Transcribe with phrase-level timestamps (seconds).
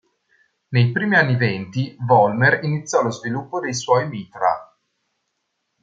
[0.69, 4.75] Nei primi anni venti, Vollmer iniziò lo sviluppo dei suoi mitra.